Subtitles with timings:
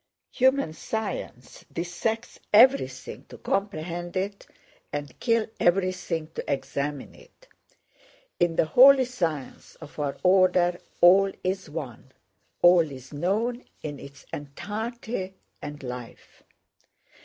[0.31, 4.47] Human sciences dissect everything to comprehend it,
[4.91, 7.47] and kill everything to examine it.
[8.39, 12.11] In the holy science of our order all is one,
[12.63, 16.41] all is known in its entirety and life.